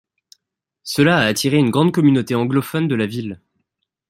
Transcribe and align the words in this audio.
Cela 0.81 1.19
a 1.19 1.25
attiré 1.25 1.57
une 1.57 1.69
grande 1.69 1.91
communauté 1.91 2.33
anglophone 2.33 2.87
de 2.87 2.95
la 2.95 3.05
ville. 3.05 3.39